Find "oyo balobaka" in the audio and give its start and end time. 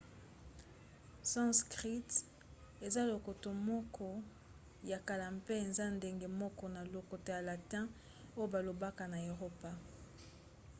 8.35-9.03